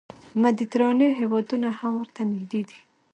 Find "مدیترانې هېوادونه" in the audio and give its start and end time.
0.41-1.69